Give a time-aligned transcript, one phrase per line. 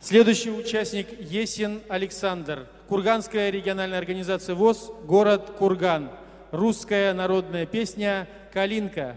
[0.00, 2.68] Следующий участник Есин Александр.
[2.88, 6.12] Курганская региональная организация ВОЗ, город Курган.
[6.52, 9.16] Русская народная песня «Калинка».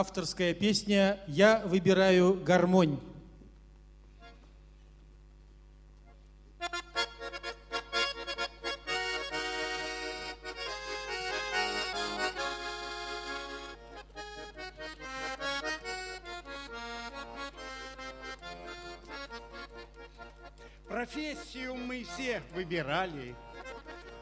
[0.00, 3.00] Авторская песня «Я выбираю гармонь».
[20.86, 23.34] Профессию мы все выбирали,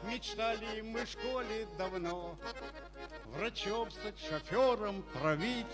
[0.01, 2.16] Мечтали мы в школе давно.
[3.67, 3.89] Врачом
[4.29, 5.65] шофером, правитель,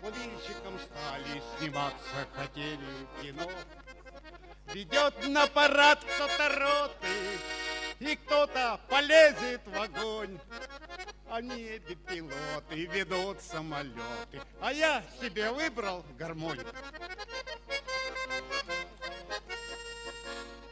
[0.00, 3.48] Курильщиком стали, сниматься хотели в кино.
[4.72, 7.06] Ведет на парад кто-то роты,
[8.00, 10.38] И кто-то полезет в огонь.
[11.30, 16.60] А небе пилоты ведут самолеты, А я себе выбрал гармонь.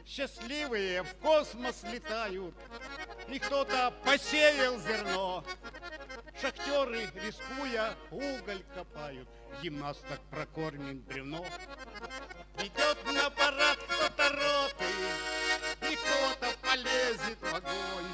[0.05, 2.55] Счастливые в космос летают,
[3.29, 5.45] И кто-то посеял зерно.
[6.45, 9.27] Шахтеры, рискуя, уголь копают,
[9.63, 11.43] Гимнасток прокормит бревно.
[12.59, 14.85] Идет на парад кто-то роты,
[15.91, 18.13] И кто-то полезет в огонь.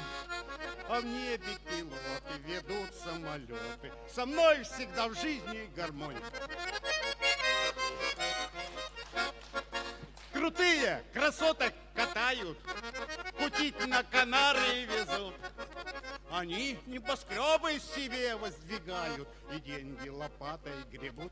[0.87, 3.91] А в небе пилоты ведут самолеты.
[4.09, 6.15] Со мной всегда в жизни гармонь.
[10.31, 12.57] Крутые красоток катают,
[13.37, 15.35] Кутить на Канары везут.
[16.31, 21.31] Они небоскребы себе воздвигают И деньги лопатой гребут.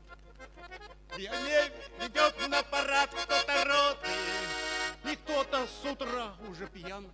[1.16, 1.72] Пионер
[2.04, 7.10] идет на парад кто-то роты, И кто-то с утра уже пьян.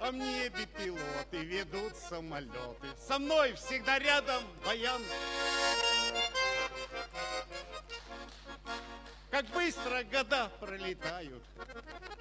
[0.00, 2.88] А в небе пилоты ведут самолеты.
[3.08, 5.00] Со мной всегда рядом баян.
[9.32, 11.42] Как быстро года пролетают,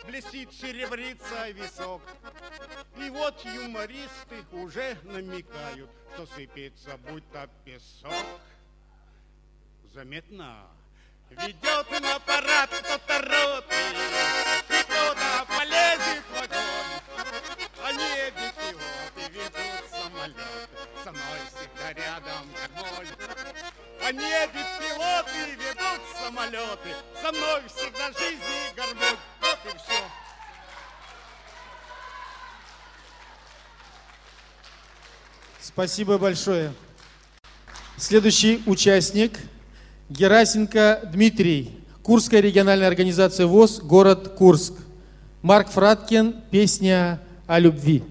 [0.05, 2.01] Блестит серебрица висок.
[2.95, 8.13] И вот юмористы уже намекают, Что сыпется будто песок.
[9.93, 10.69] Заметно
[11.31, 13.75] ведет на парад кто-то роты,
[14.69, 16.71] И кто-то полезет в огонь.
[17.91, 20.39] Небе пилоты ведут самолеты,
[21.03, 22.49] Со мной всегда рядом.
[23.99, 25.70] По небе пилоты ведут
[26.31, 29.19] самолеты, со мной всегда жизни горбут.
[29.41, 30.03] Вот и все.
[35.61, 36.73] Спасибо большое.
[37.97, 39.39] Следующий участник
[40.09, 44.73] Герасенко Дмитрий, Курская региональная организация ВОЗ, город Курск.
[45.41, 48.03] Марк Фраткин, песня о любви.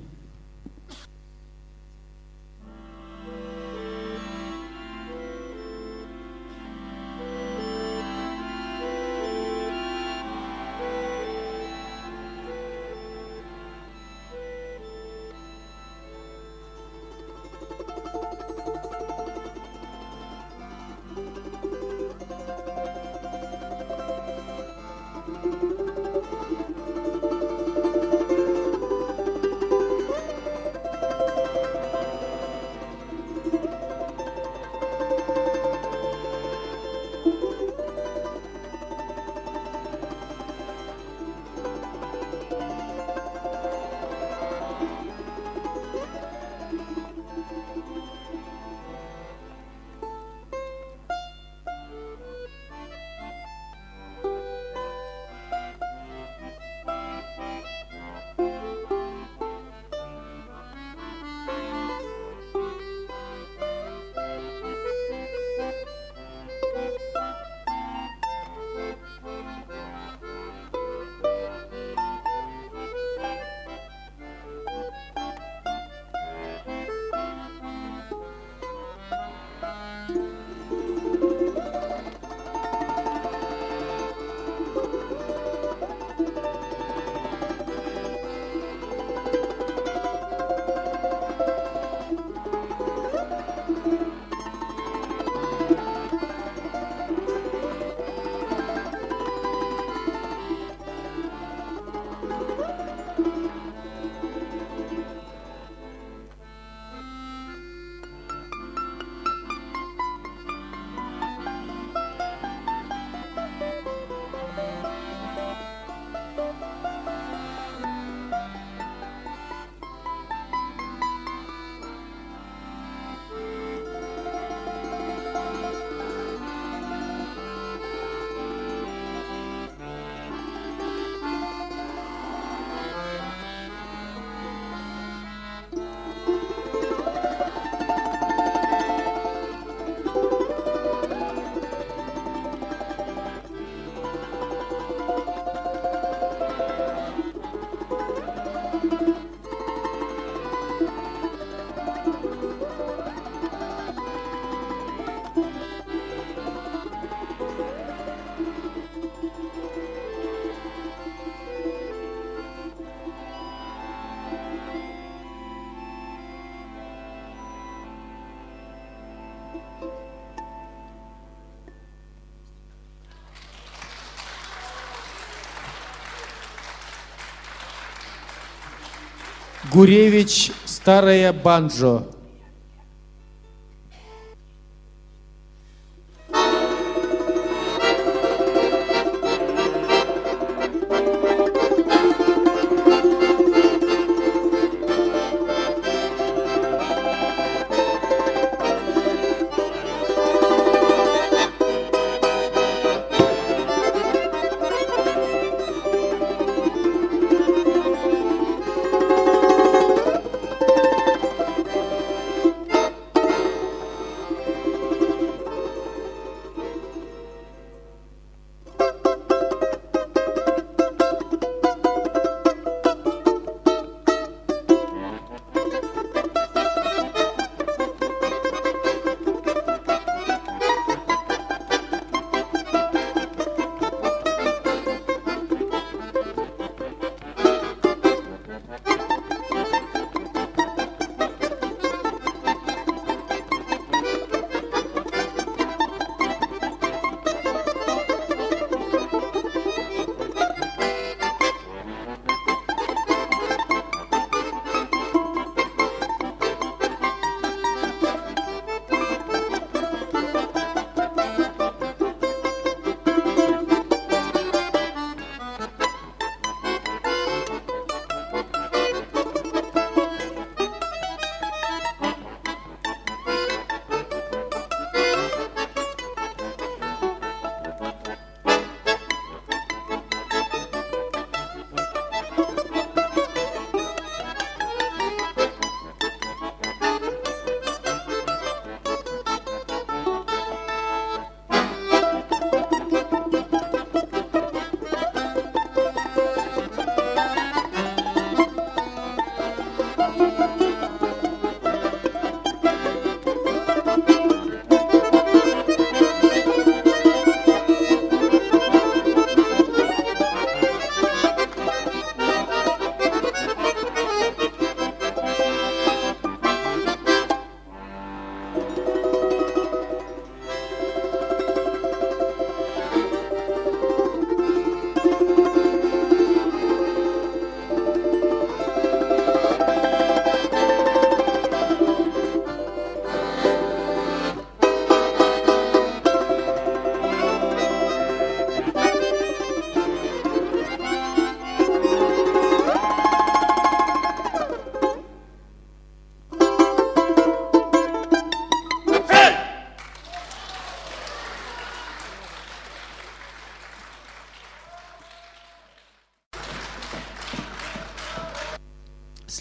[179.72, 182.02] Гуревич «Старая банджо».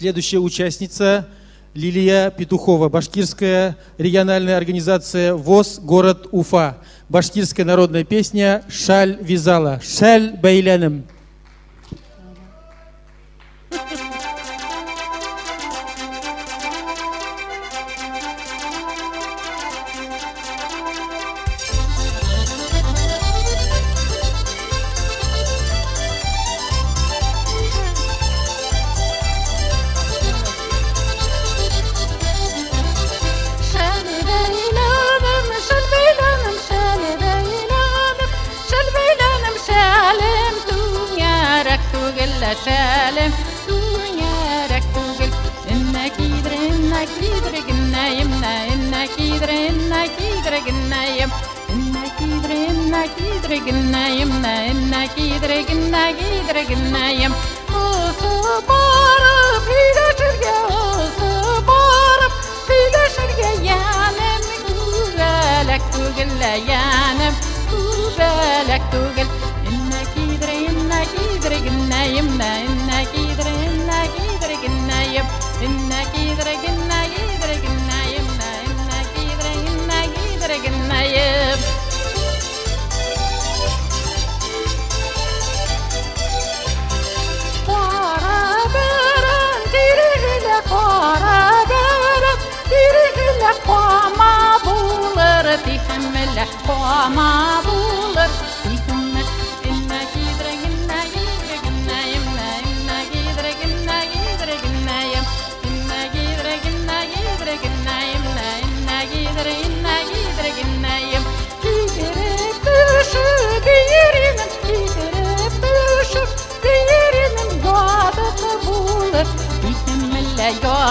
[0.00, 1.28] Следующая участница
[1.74, 6.78] Лилия Петухова, Башкирская региональная организация ВОЗ, город Уфа.
[7.10, 9.78] Башкирская народная песня «Шаль вязала».
[9.84, 11.04] «Шаль байлянем».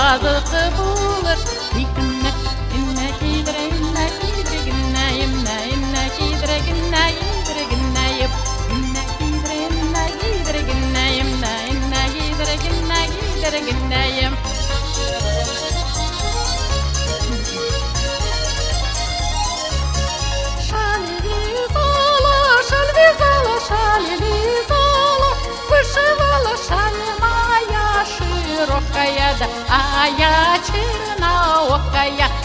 [0.09, 1.49] I am.
[1.75, 2.31] Dikinme
[2.77, 5.59] inne kidre inne kidre inne inne
[28.99, 32.38] черноокая, да, а я черноокая.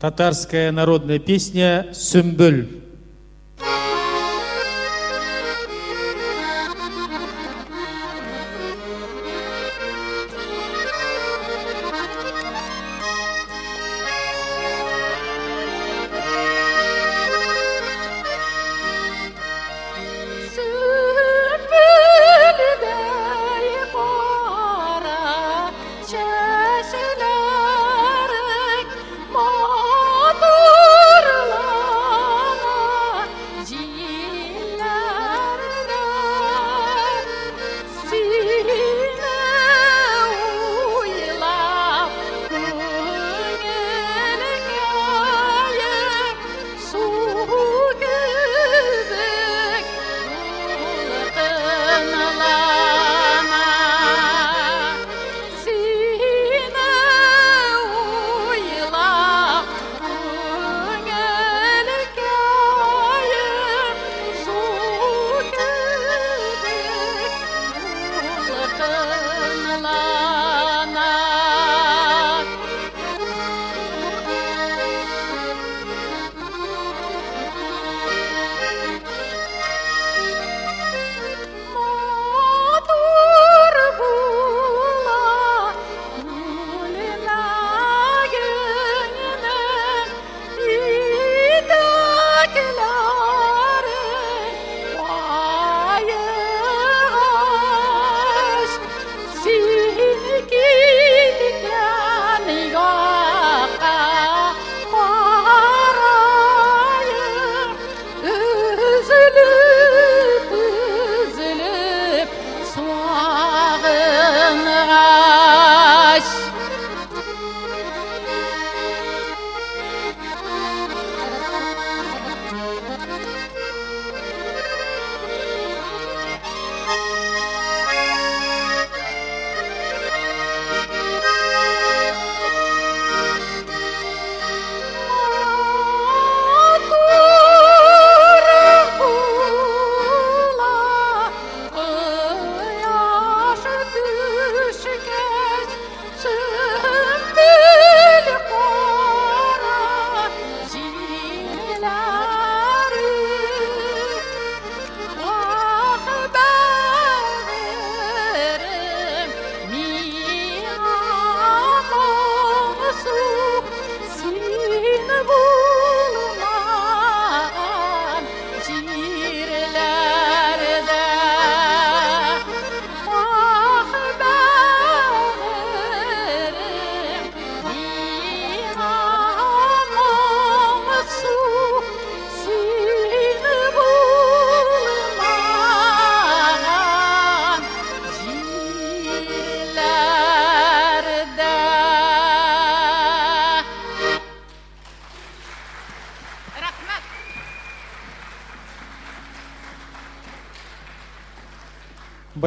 [0.00, 2.87] Татарская народная песня «Сүмбүл».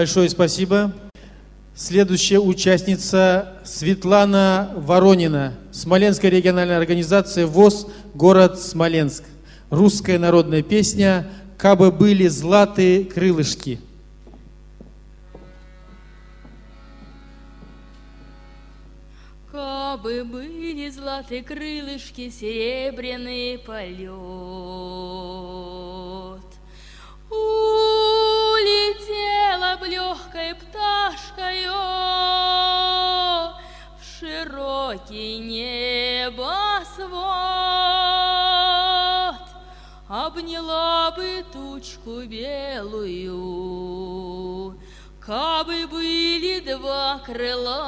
[0.01, 0.91] Большое спасибо.
[1.75, 7.85] Следующая участница Светлана Воронина, Смоленская региональная организация ВОЗ,
[8.15, 9.23] город Смоленск.
[9.69, 13.79] Русская народная песня «Кабы были златые крылышки».
[19.51, 24.09] Кабы были златые крылышки, серебряный полет.
[34.41, 36.55] Широкий небосвод,
[40.07, 43.37] обняла бы тучку белую,
[45.19, 47.81] кабы были два крыла.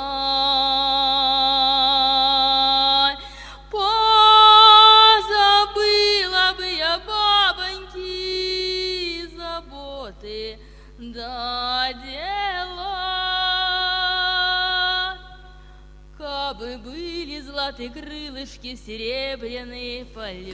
[17.84, 20.54] Златые крылышки, серебряный полет.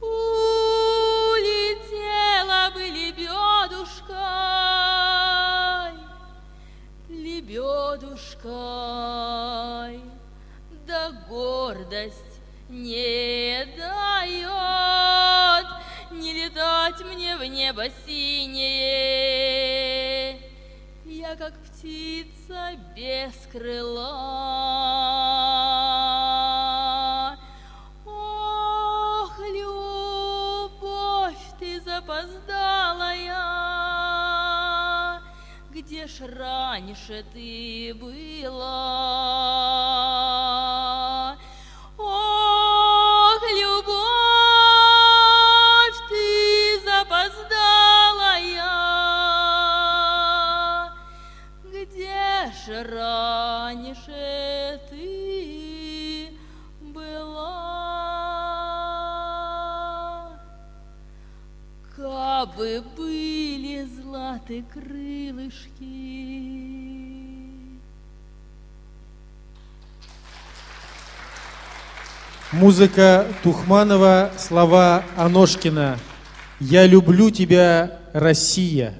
[0.00, 1.50] Улетела
[2.72, 4.16] бы лебедушкой,
[7.08, 8.50] лебедушкой,
[10.86, 15.66] да гордость не дает
[16.12, 18.80] не летать мне в небо синее.
[21.04, 21.54] Я как
[22.50, 24.06] птица без крыла.
[28.04, 33.30] Ох, любовь, ты запоздалая,
[35.70, 39.79] где ж раньше ты была?
[62.00, 65.68] Кабы были златы крылышки.
[72.52, 75.98] Музыка Тухманова, слова Аношкина.
[76.58, 78.94] «Я люблю тебя, Россия».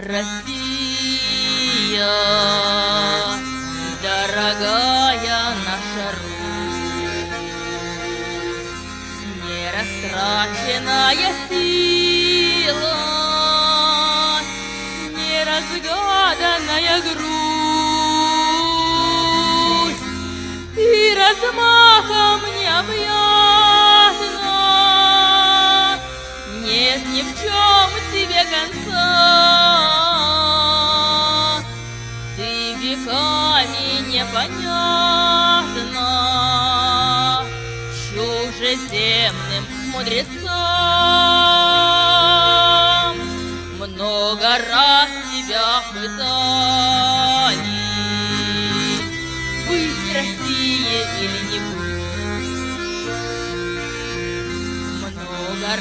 [0.00, 0.67] Тебя,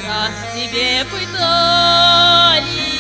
[0.07, 2.96] Раз тебе пытались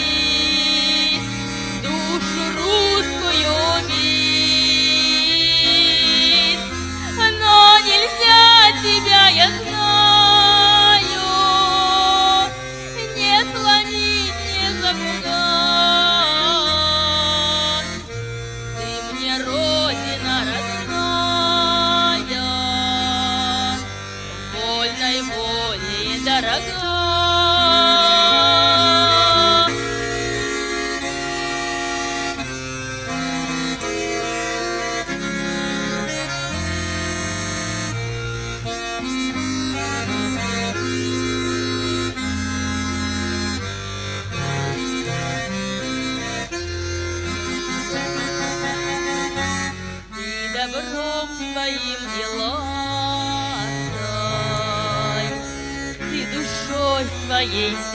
[57.37, 57.86] Sayıs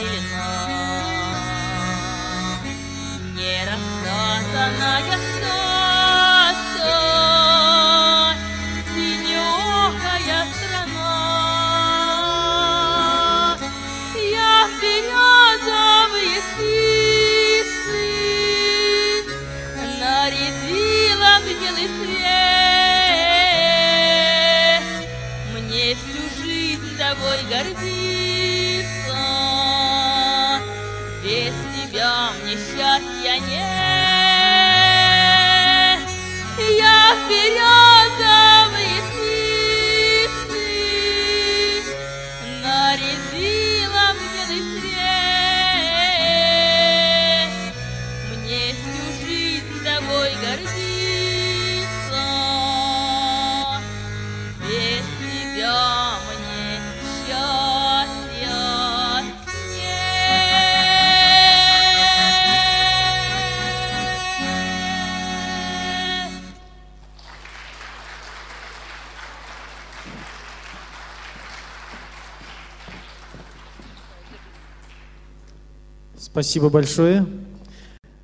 [76.32, 77.26] Спасибо большое.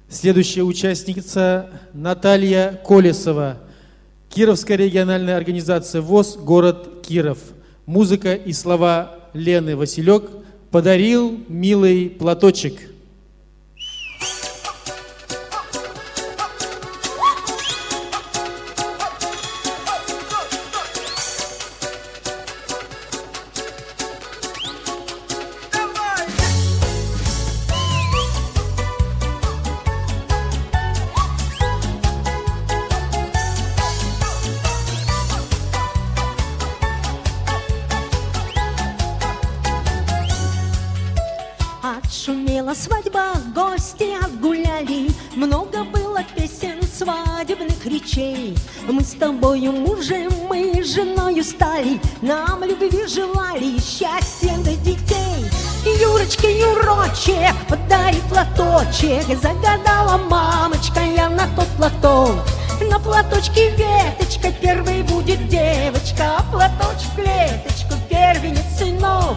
[0.08, 3.58] Следующая участница Наталья Колесова.
[4.30, 7.36] Кировская региональная организация ВОЗ, город Киров.
[7.84, 10.24] Музыка и слова Лены Василек
[10.70, 12.80] «Подарил милый платочек».
[58.88, 62.36] Платочек, Загадала мамочка я на тот платок.
[62.80, 69.36] На платочке веточка, первой будет девочка, а платочек клеточку, первенец сынок.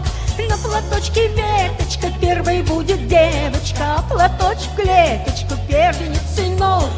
[0.50, 6.90] На платочке веточка, первой будет девочка, а платочек клеточку, первенец сынок.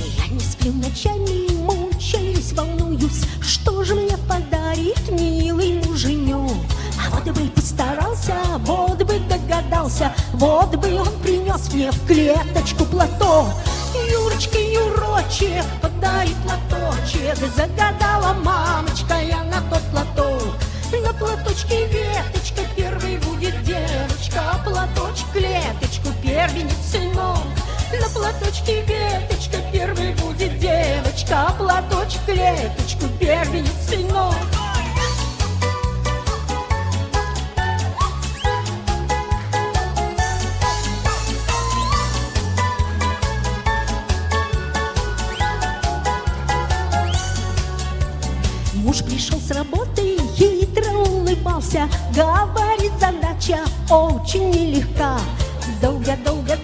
[0.00, 3.24] Я не сплю ночами, мучаюсь, волнуюсь,
[3.68, 6.56] Что же мне подарит милый муженек?
[6.98, 13.48] А вот бы постарался, вот бы догадался, Вот бы он принес мне в клеточку платок.
[14.10, 20.54] Юрочка, Юрочек, подай платочек, Загадала мамочка я на тот платок.
[20.90, 27.57] На платочке веточка, первой будет девочка, А платочек клеточку, первенец сынок.
[27.90, 34.34] На платочке веточка, первой будет девочка, А платочек клеточку, первенец сынок.
[48.74, 55.18] Муж пришел с работы, хитро улыбался, Говорит, задача очень нелегка.
[55.80, 56.56] Долго-долго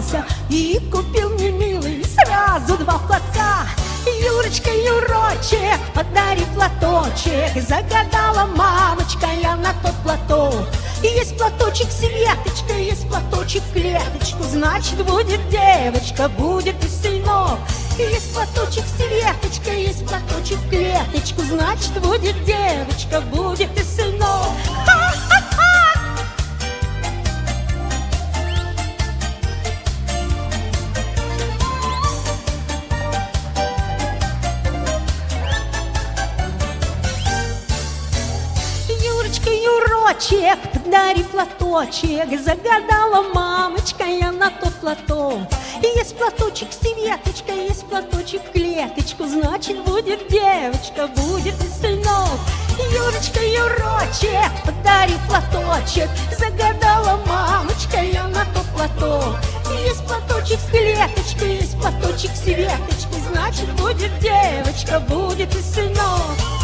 [0.00, 3.66] старался И купил мне, милый, сразу два платка.
[4.06, 10.66] Юрочка, Юрочек, подари платочек, Загадала мамочка я на тот платок.
[11.02, 17.58] Есть платочек с веточкой, есть платочек клеточку, Значит, будет девочка, будет и сынок.
[17.98, 24.39] Есть платочек с веточкой, есть платочек клеточку, Значит, будет девочка, будет и сынок.
[40.20, 45.40] Юрочек, подари платочек, Загадала мамочка я на тот платок.
[45.82, 52.38] Есть платочек с веточкой, есть платочек в клеточку, Значит, будет девочка, будет и сынок.
[52.92, 59.36] Юрочка, Юрочек, подари платочек, Загадала мамочка я на тот платок.
[59.84, 66.59] Есть платочек с клеточкой, есть платочек с веточкой, Значит, будет девочка, будет и сынок.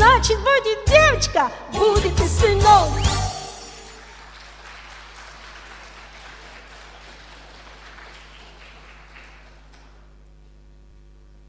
[0.00, 2.88] Значит, будет девочка, будет и сынок.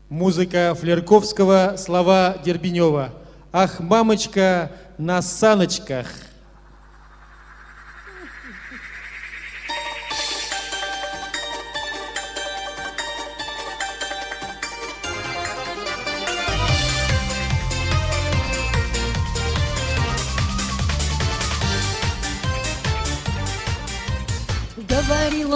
[0.09, 3.13] Музыка Флерковского, слова Дербенева.
[3.53, 6.07] Ах, мамочка, на саночках.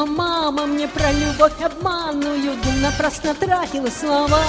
[0.06, 4.40] Мама мне про любовь обманную, да напрасно тратила слова.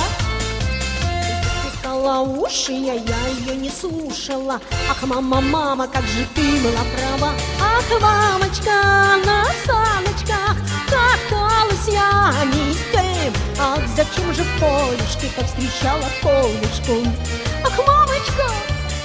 [1.65, 4.61] Затыкала уши, я, я ее не слушала.
[4.91, 7.33] Ах, мама, мама, как же ты была права.
[7.61, 10.57] Ах, мамочка, на саночках
[10.91, 13.33] каталась я не с тем.
[13.59, 17.11] Ах, зачем же в полюшке повстречала полночку?
[17.65, 18.51] Ах, мамочка,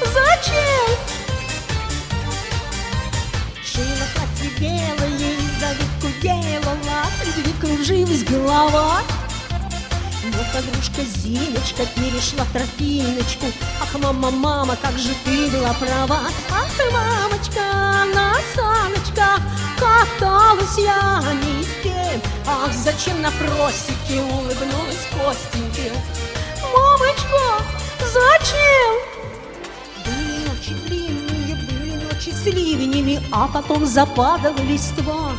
[0.02, 0.98] зачем?
[3.64, 5.01] Шила платье белое
[5.71, 9.01] завитку делала, Предвид кружилась голова.
[10.23, 13.45] Но подружка Зиночка перешла тропиночку.
[13.81, 16.21] Ах, мама, мама, как же ты была права.
[16.51, 19.41] Ах, мамочка, на саночках
[19.79, 22.21] каталась я не с тем.
[22.45, 25.91] Ах, зачем на просеке улыбнулась Костеньке?
[26.62, 27.63] Мамочка,
[27.99, 28.91] зачем?
[30.05, 35.31] Были ночи длинные, были ночи с ливнями, а потом западала листва.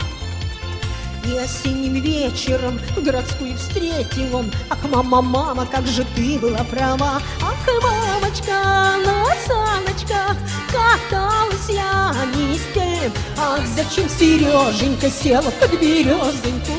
[1.25, 4.53] И осенним вечером городскую встретил он.
[4.71, 7.23] Ах, мама, мама, как же ты была права.
[7.41, 10.37] Ах, мамочка, на саночках
[10.71, 16.73] Каталась я не с тем Ах, зачем Сереженька села под березоньку?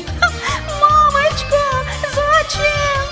[0.80, 1.62] Мамочка,
[2.14, 3.04] зачем?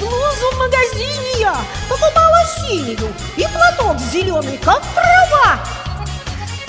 [0.00, 1.56] Блузу в магазине я
[1.88, 5.85] покупала синюю И платок зеленый, как трава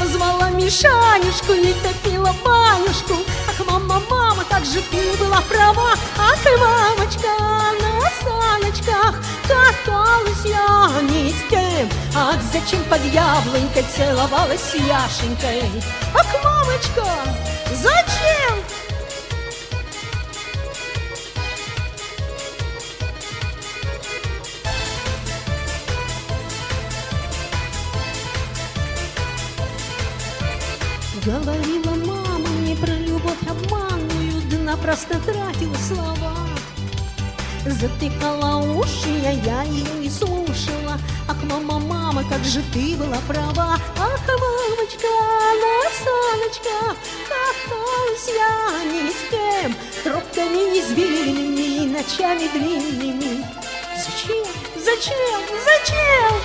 [0.07, 3.15] Позвала Мишанюшку и топила банюшку
[3.49, 5.95] Ах, мама, мама, как же ты была права.
[6.17, 7.27] Ах, мамочка,
[7.81, 9.15] на саночках
[9.45, 15.69] Каталась я не с тем Ах, зачем под яблонькой целовалась с Яшенькой?
[16.15, 17.05] Ах, мамочка,
[17.73, 18.86] зачем?
[31.27, 36.37] Говорила мама мне про любовь обманную, да напрасно тратила слова.
[37.65, 40.97] Затыкала уши, я, я ее не слушала.
[41.27, 43.77] Ах, мама, мама, как же ты была права.
[43.99, 45.11] Ах, мамочка,
[45.63, 46.95] на саночках
[47.27, 53.45] каталась я не с тем, тропками извилинами ночами длинными.
[53.97, 56.39] Зачем, зачем, зачем?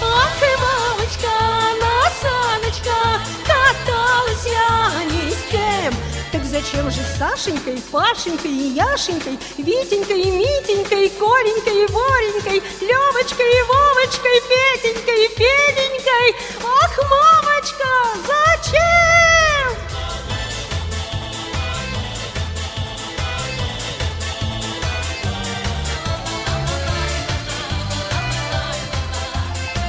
[0.00, 1.28] Ах, ты, мамочка,
[1.82, 1.92] на
[4.42, 5.94] саночках каталась я не с тем.
[6.32, 13.62] Так зачем же Сашенькой, Пашенькой и Яшенькой, Витенькой и Митенькой, Коренькой и Боренькой, Левочкой и
[13.62, 16.36] Вовочкой, Петенькой и Феденькой?
[16.64, 17.88] Ах, мамочка,
[18.26, 18.82] зачем?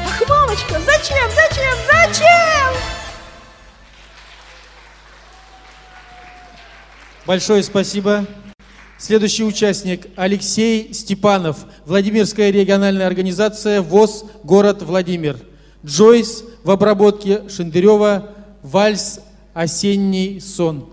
[0.06, 2.83] Ах, мамочка, зачем, зачем, зачем?
[7.26, 8.26] Большое спасибо.
[8.98, 15.38] Следующий участник Алексей Степанов, Владимирская региональная организация ВОЗ «Город Владимир».
[15.86, 18.30] Джойс в обработке Шендерева
[18.62, 19.22] «Вальс.
[19.54, 20.90] Осенний сон».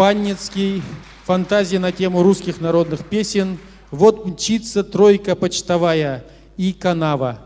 [0.00, 0.82] Панницкий.
[1.26, 3.58] Фантазия на тему русских народных песен.
[3.90, 6.24] Вот мчится тройка почтовая
[6.56, 7.38] и канава.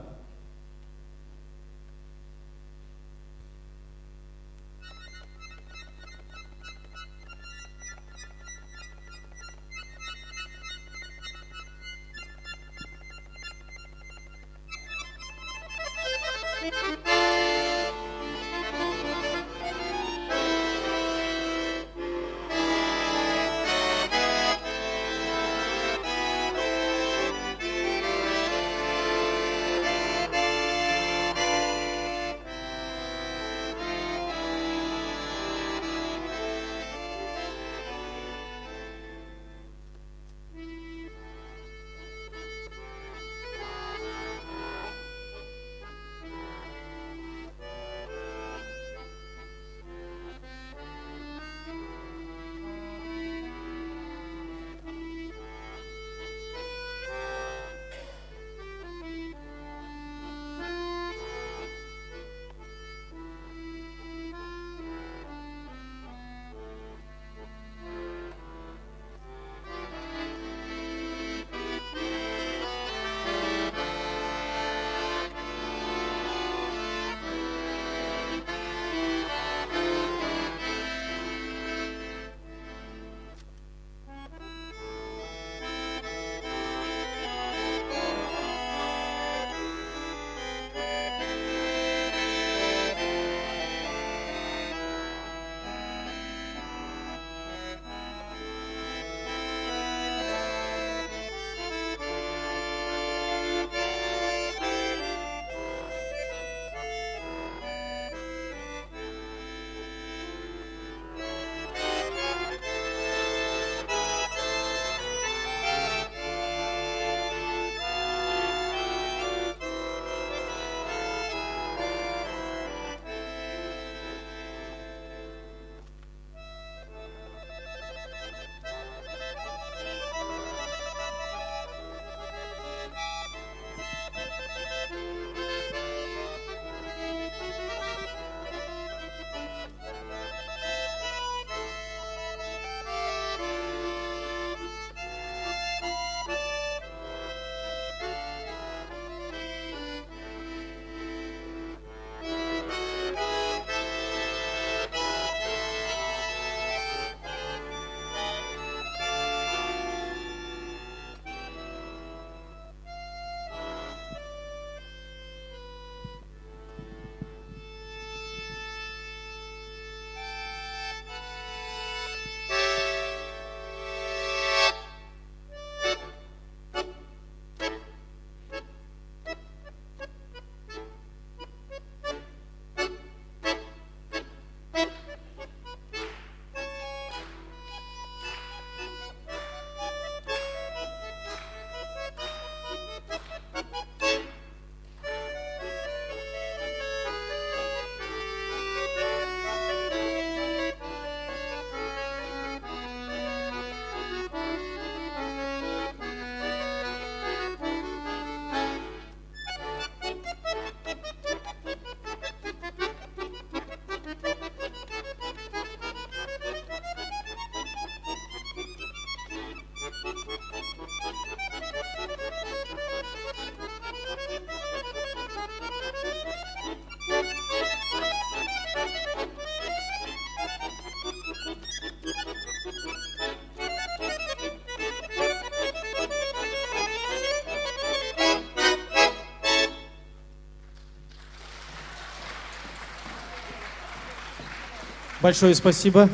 [245.25, 246.11] Большое спасибо.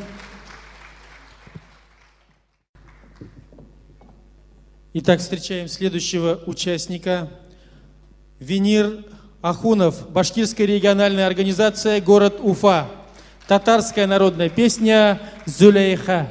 [4.92, 7.28] Итак, встречаем следующего участника.
[8.38, 9.04] Венир
[9.42, 12.88] Ахунов, Башкирская региональная организация, город Уфа.
[13.48, 16.30] Татарская народная песня «Зулейха».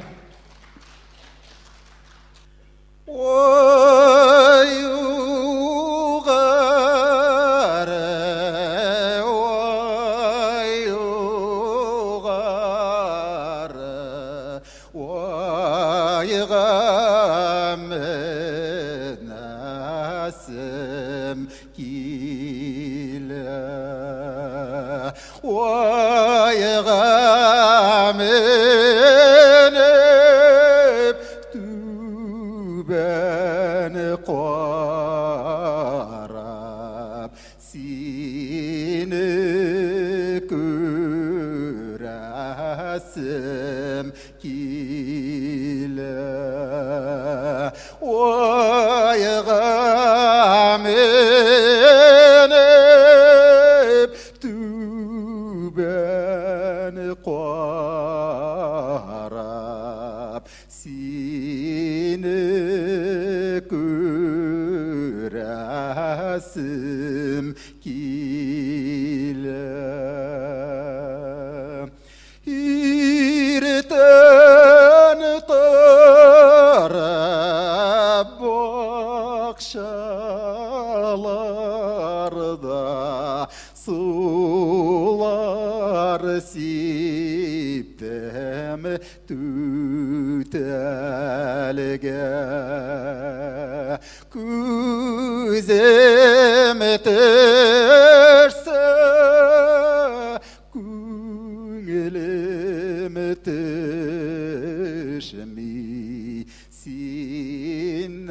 [105.20, 108.30] şmi sinden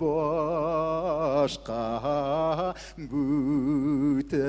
[0.00, 1.84] başka
[2.98, 4.44] butenge.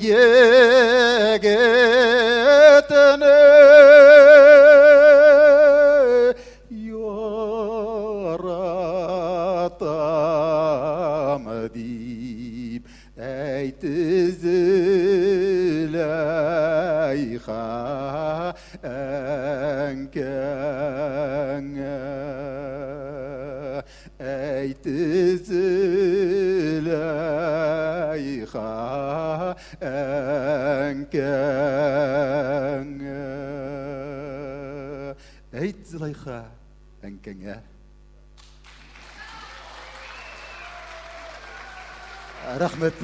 [0.00, 1.09] 也。
[37.10, 37.58] Әңкәңе
[42.58, 42.94] рахмет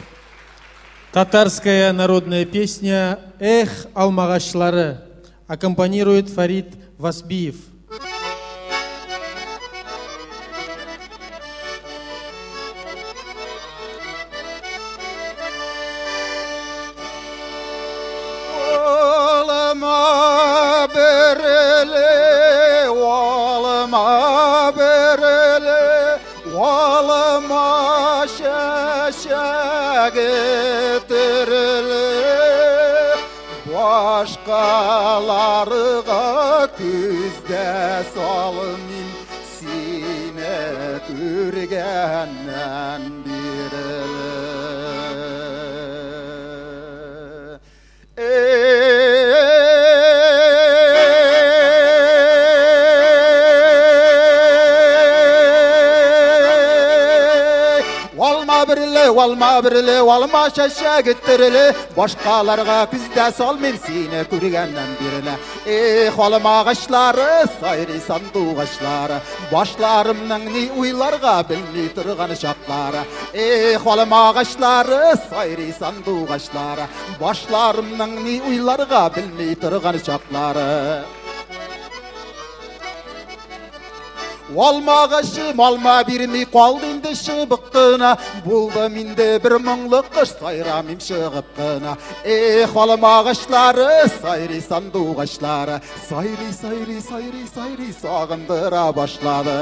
[1.12, 5.00] Татарская народная песня «Эх, алмагачлары»
[5.46, 7.56] аккомпанирует Фарид Васбиев.
[59.64, 61.64] біріле алма шәшәгі тіріле
[61.96, 65.34] башқаларға күздә сал мен сені көргәннән биреле
[65.76, 69.20] эх алма агачлары сайрый сандугачлары
[69.52, 76.88] башларымның не уйларга белмей торган чаклары эх алма агачлары сайрый сандугачлары
[77.20, 80.66] башларымның не уйларга белмей торган чаклары
[84.56, 88.12] Alma kaşı malma birimi kaldı indi şıbık қына
[88.46, 95.04] болды менде бір мұңлық қыш сайрамим шығып қына эх балам ағаштары сайри санду
[96.08, 99.56] Сайри, сайри, сайри, сайри сағындыра башлады.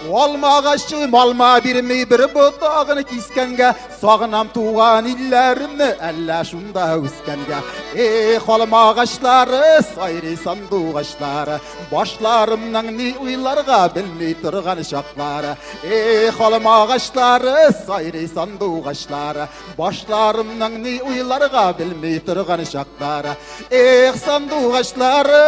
[0.00, 7.58] Алма бермей бір бұтағын кескенге Сағынам туған иллерімні әллә шунда өскенге
[8.00, 11.58] Эх алмағашлары сайри сандуғашлары
[11.90, 15.52] Башларымның не уйларға білмей тұрған шақлары
[15.84, 23.36] Эх алмағашлары сайри сандуғашлары Башларымның не уйларға білмей тұрған шақлары
[23.68, 25.44] Эх сандуғашлары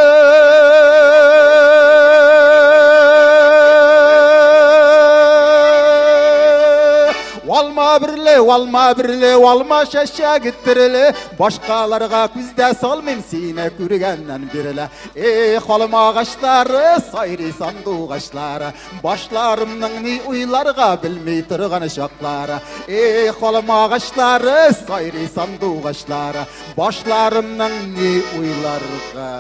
[7.83, 16.05] алма бірлеу алма бірлеу алма шашақ тірілі башқаларға күзде салмайм сені көргеннен берілі эх алма
[16.11, 18.71] ағаштары сайрый сандуғашлары
[19.03, 26.47] башларымның не ойларға білмей тұрған шақлары эх алма ағаштары сайрый сандуғашлары
[26.79, 29.31] башларымның не ойларға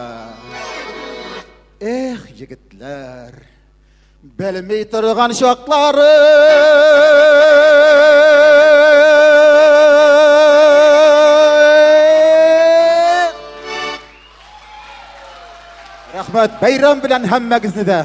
[1.94, 3.42] эх жігітлер
[4.22, 6.10] білмей тұрған шоқлары
[16.32, 18.02] байрам білән һәммәгезне дә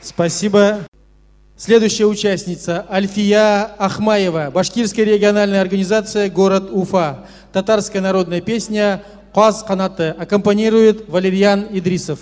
[0.00, 0.80] Спасибо.
[1.56, 7.26] Следующая участница Альфия Ахмаева, Башкирская региональная организация «Город Уфа».
[7.52, 9.02] Татарская народная песня
[9.34, 10.14] «Каз канаты».
[10.18, 12.20] Аккомпанирует Валерьян Идрисов.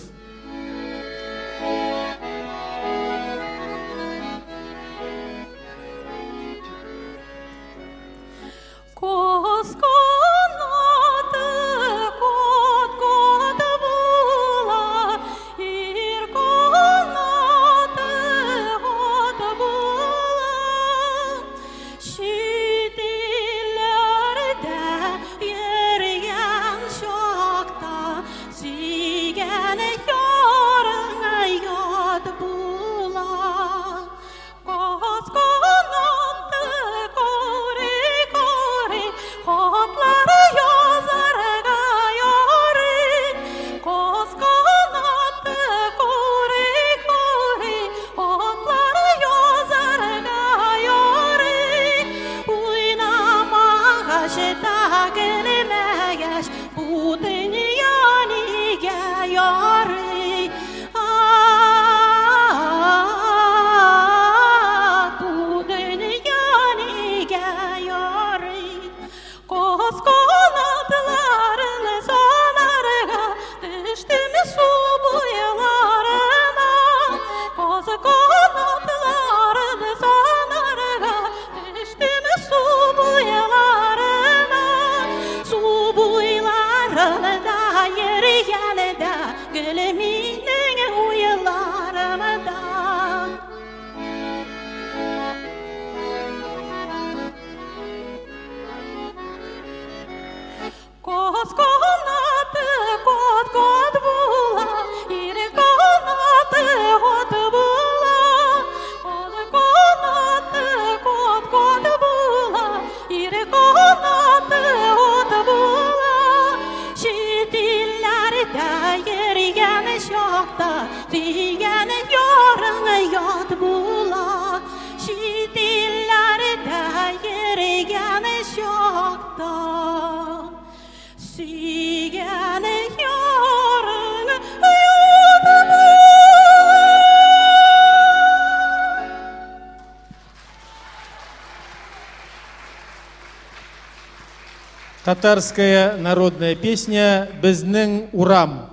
[145.07, 148.66] Татарская народная песня «Безнің урам».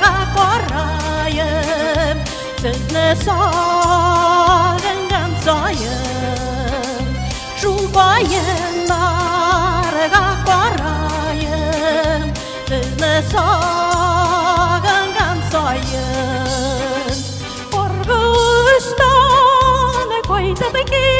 [0.00, 0.22] raam
[2.62, 7.06] Zene soren gantzoien
[7.58, 12.22] Shubaien marga koraien
[12.68, 17.18] Zene soren gantzoien
[17.82, 18.22] Orgu
[20.28, 21.11] koita bekin